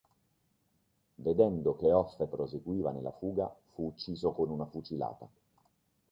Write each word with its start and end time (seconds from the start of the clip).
Vedendo 1.19 1.75
che 1.75 1.91
Hoff 1.93 2.25
proseguiva 2.27 2.89
nella 2.89 3.11
fuga, 3.11 3.55
fu 3.75 3.85
ucciso 3.85 4.31
con 4.31 4.49
una 4.49 4.65
fucilata. 4.65 5.29